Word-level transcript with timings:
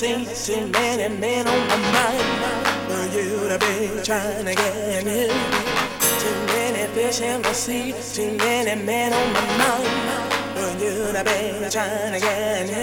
see 0.00 0.24
too 0.54 0.66
many 0.68 1.14
men 1.20 1.46
on 1.46 1.68
my 1.68 1.76
mind 1.92 2.24
for 2.88 3.04
you 3.14 3.28
to 3.50 3.58
be 3.58 4.02
trying 4.02 4.46
to 4.46 4.54
get 4.54 5.06
in. 5.06 5.28
Too 6.22 6.38
many 6.54 6.88
fish 6.94 7.20
in 7.20 7.42
the 7.42 7.52
sea, 7.52 7.92
too 8.14 8.34
many 8.38 8.82
men 8.82 9.12
on 9.12 9.32
my 9.34 9.44
mind 9.60 9.88
for 10.56 10.70
you 10.82 11.12
to 11.12 11.22
be 11.22 11.68
trying 11.68 12.14
to 12.14 12.18
get 12.18 12.70
in. 12.70 12.79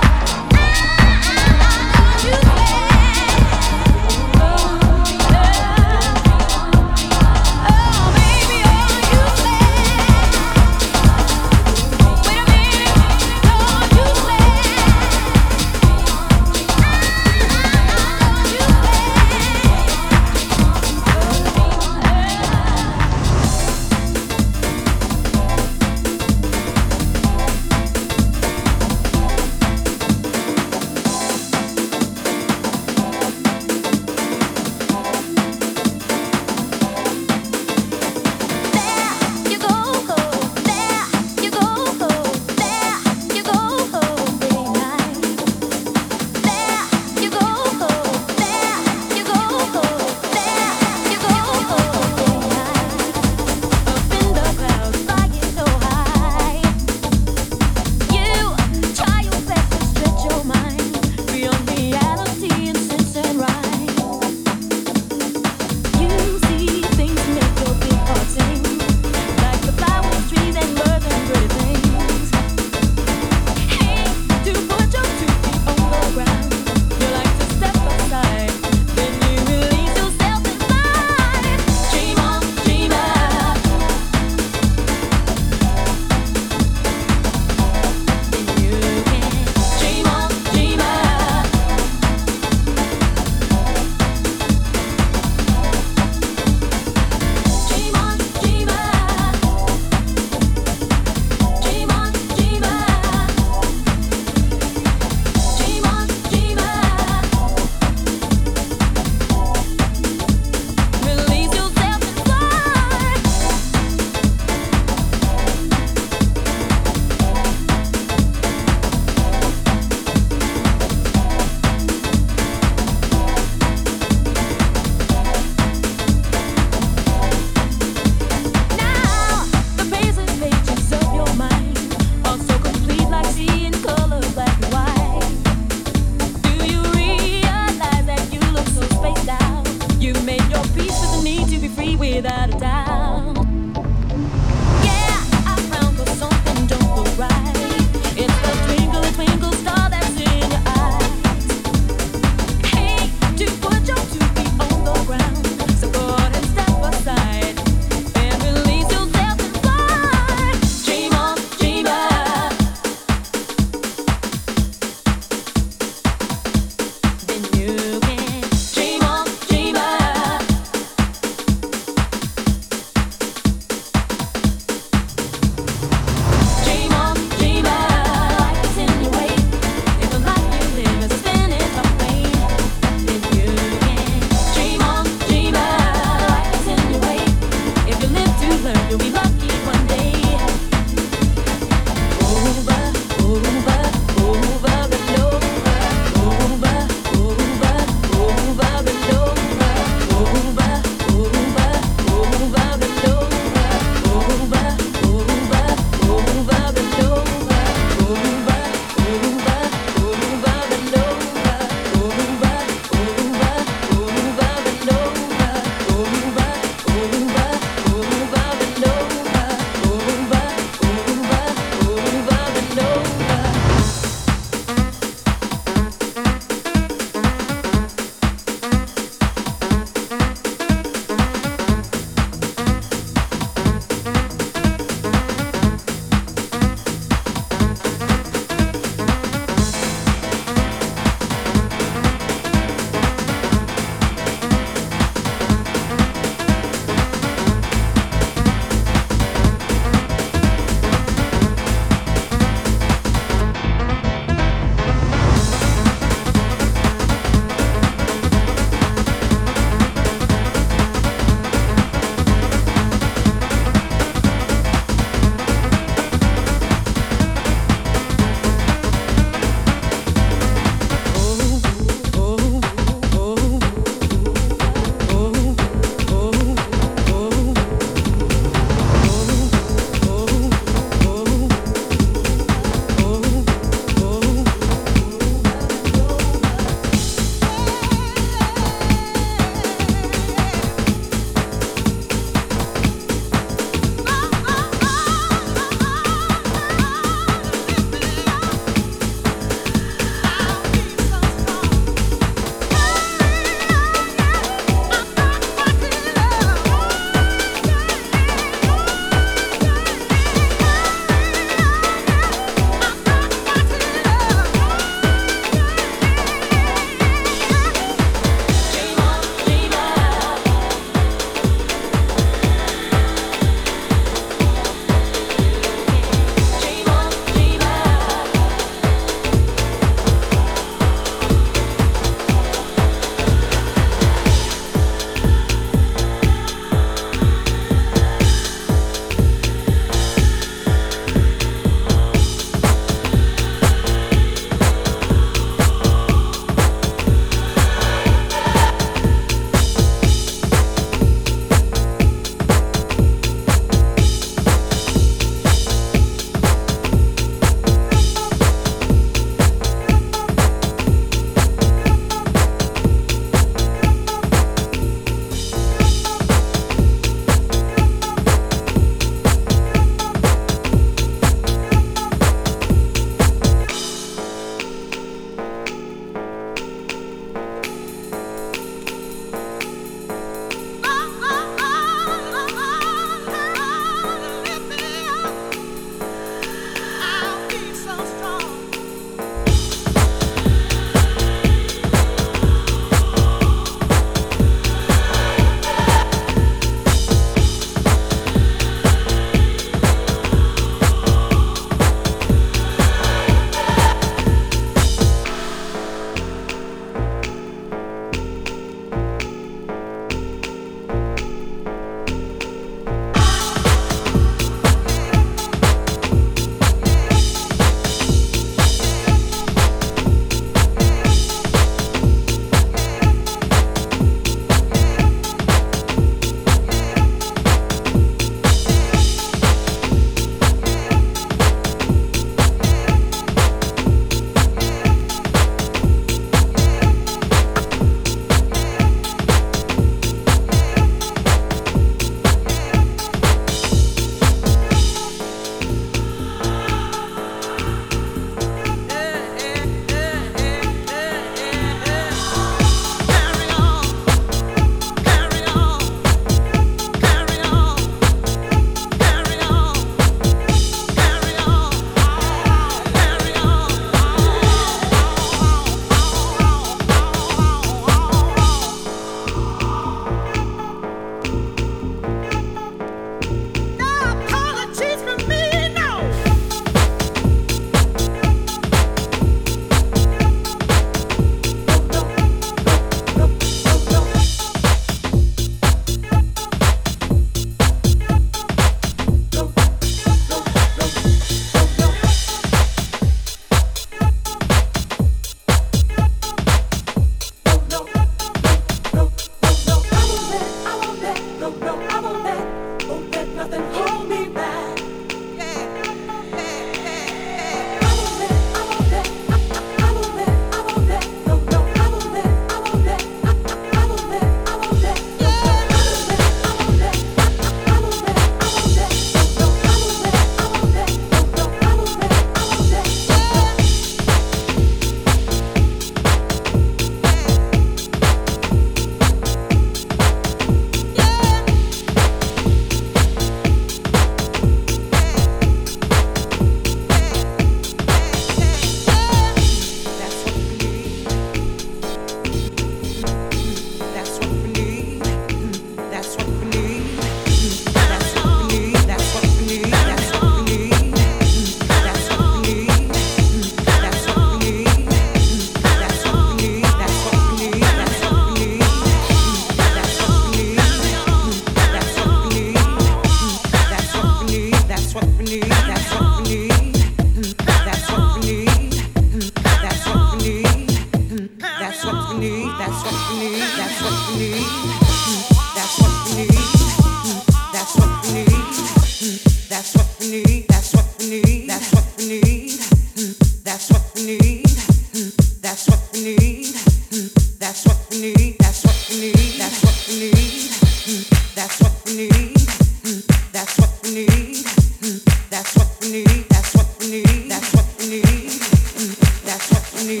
need. 599.86 600.00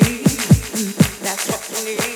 That's 1.22 1.48
what 1.48 1.86
you 1.86 1.96
need. 1.96 2.15